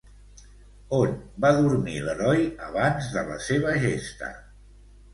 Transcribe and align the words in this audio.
On 0.99 1.13
va 1.45 1.51
dormir 1.59 1.95
l'heroi 2.07 2.49
abans 2.71 3.13
de 3.19 3.27
la 3.31 3.41
seva 3.53 3.79
gesta? 3.89 4.37